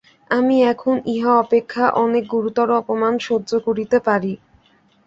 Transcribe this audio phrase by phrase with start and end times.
[0.31, 4.33] আমি এখন ইহা অপেক্ষা অনেক গুরুতর অপমান সহ্য করিতে পারি।